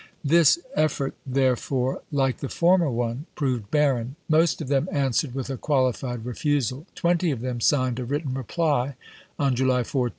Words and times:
This 0.25 0.57
effort 0.73 1.13
therefore, 1.27 2.01
like 2.11 2.37
the 2.37 2.49
former 2.49 2.89
one, 2.89 3.27
proved 3.35 3.69
barren: 3.69 4.15
most 4.27 4.59
of 4.59 4.67
them 4.67 4.89
answered 4.91 5.35
with 5.35 5.47
a 5.51 5.57
qualified 5.57 6.25
refusal; 6.25 6.87
twenty 6.95 7.29
of 7.29 7.37
them^ 7.41 7.61
signed 7.61 7.99
a 7.99 8.03
written 8.03 8.33
reply, 8.33 8.95
on 9.37 9.55
July 9.55 9.83
14, 9.83 10.03
1862. 10.05 10.09